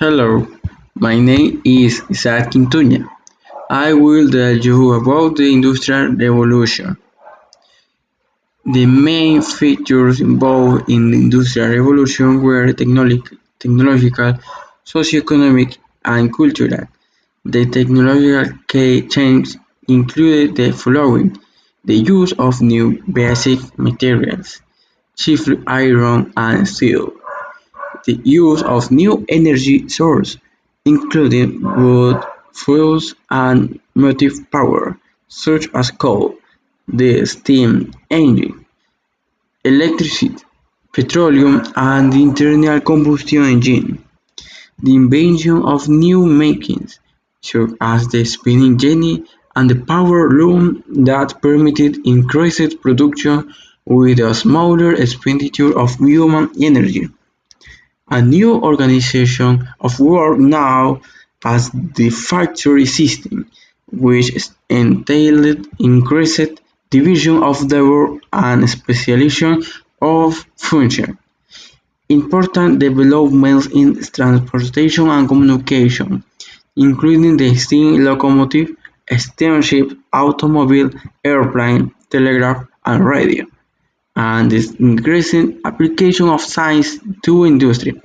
[0.00, 0.46] Hello,
[0.96, 3.08] my name is Isaac Quintuña.
[3.70, 6.96] I will tell you about the Industrial Revolution.
[8.66, 14.32] The main features involved in the Industrial Revolution were technological,
[14.82, 16.88] socio-economic, and cultural.
[17.44, 19.56] The technological changes
[19.86, 21.38] included the following:
[21.84, 24.60] the use of new basic materials,
[25.14, 27.12] chiefly iron and steel;
[28.06, 30.38] the use of new energy sources,
[30.84, 32.22] including wood,
[32.52, 36.36] fuels, and motive power, such as coal;
[36.86, 38.66] the steam engine;
[39.64, 40.36] electricity,
[40.92, 44.04] petroleum, and the internal combustion engine;
[44.82, 47.00] the invention of new machines,
[47.40, 49.24] such as the spinning jenny
[49.56, 53.54] and the power loom that permitted increased production
[53.86, 57.08] with a smaller expenditure of human energy;
[58.08, 61.00] a new organization of work known
[61.44, 63.50] as the factory system,
[63.90, 64.28] which
[64.68, 69.62] entailed increased division of labor and specialization
[70.00, 71.16] of functions;
[72.08, 76.22] important developments in transportation and communication,
[76.76, 78.68] including the steam locomotive,
[79.16, 80.90] steamship, automobile,
[81.24, 83.44] airplane, telegraph, and radio;
[84.16, 88.00] and the increasing application of science to industry.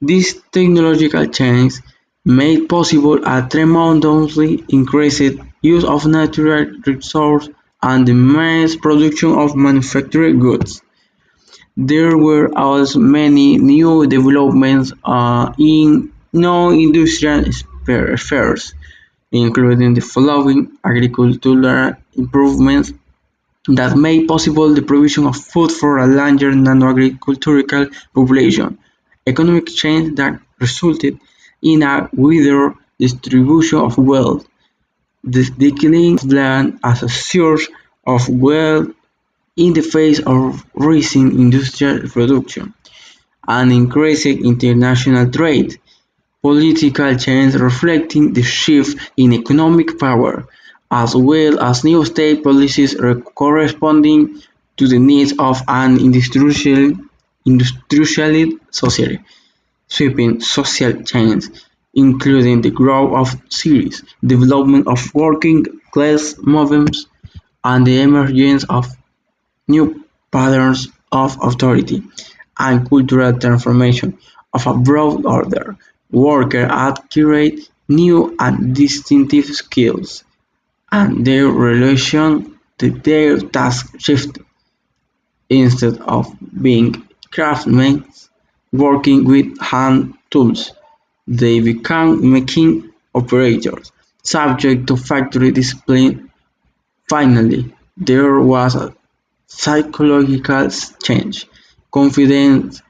[0.00, 1.82] These technological changes
[2.24, 10.40] made possible a tremendously increased use of natural resources and the mass production of manufactured
[10.40, 10.82] goods.
[11.76, 18.74] There were also many new developments uh, in non-industrial spheres,
[19.30, 22.92] including the following agricultural improvements
[23.66, 28.78] that made possible the provision of food for a larger non-agricultural population;
[29.26, 31.18] economic change that resulted
[31.62, 34.46] in a wider distribution of wealth;
[35.24, 37.66] the decline of land as a source
[38.06, 38.88] of wealth
[39.56, 42.72] in the face of rising industrial production;
[43.48, 45.78] and increasing international trade;
[46.42, 50.46] political change reflecting the shift in economic power,
[50.90, 52.96] as well as new state policies
[53.34, 54.40] corresponding
[54.76, 56.98] to the needs of an industrialized
[58.70, 59.20] society;
[59.88, 61.50] sweeping social changes,
[61.94, 67.06] including the growth of cities, development of working class movements,
[67.64, 68.86] and the emergence of
[69.66, 72.02] new patterns of authority;
[72.58, 74.16] and cultural transformation
[74.52, 75.76] of a broad order;
[76.10, 80.24] workers acquired new and distinctive skills,
[80.92, 84.44] and their relation to their task shifted;
[85.50, 88.04] instead of being craftsmen
[88.72, 90.72] working with hand tools,
[91.26, 96.30] they became machine operators, subject to factory discipline;
[97.08, 98.94] finally, there was a
[99.46, 100.68] psychological
[101.02, 101.46] change;
[101.90, 102.82] confidence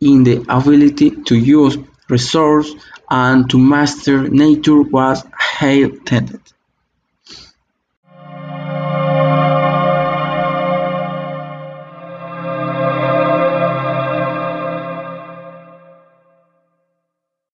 [0.00, 1.76] in the ability to use
[2.08, 2.74] resources
[3.10, 6.53] and to master nature was heightened.